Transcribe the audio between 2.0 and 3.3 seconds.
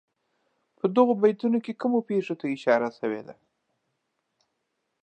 پېښو ته اشاره شوې.